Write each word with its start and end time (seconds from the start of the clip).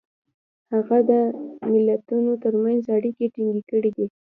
هغه 0.73 0.97
د 1.09 1.11
ملتونو 1.71 2.31
ترمنځ 2.43 2.81
اړیکې 2.97 3.25
ټینګ 3.35 3.57
کړي 3.71 3.91
دي. 3.97 4.07